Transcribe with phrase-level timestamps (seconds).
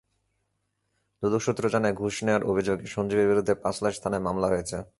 [1.23, 4.77] দুদক সূত্র জানায়, ঘুষ নেওয়ার অভিযোগে সঞ্জীবের বিরুদ্ধে পাঁচলাইশ থানায় মামলা হয়েছে।